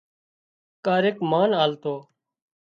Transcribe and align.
ڪاريڪ 0.85 1.17
مانه 1.29 1.55
آلتو 1.63 1.95